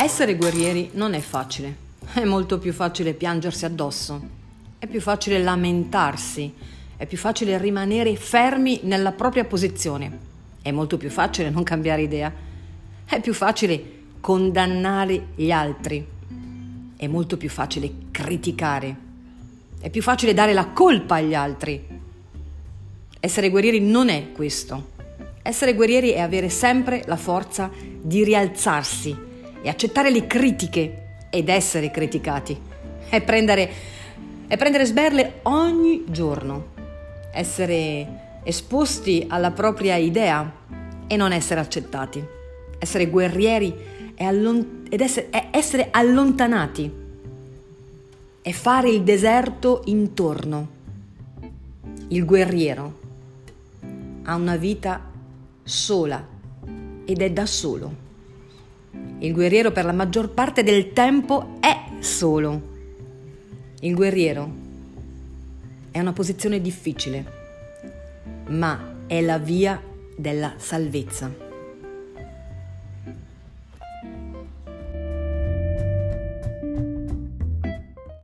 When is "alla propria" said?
39.28-39.96